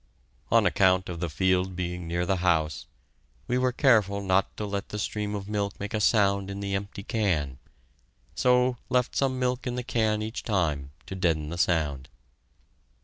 [0.51, 2.87] On account of the field being near the house,
[3.47, 6.73] we were careful not to let the stream of milk make a sound in the
[6.73, 7.59] empty can,
[8.33, 12.09] so left some milk in the can each time, to deaden the sound.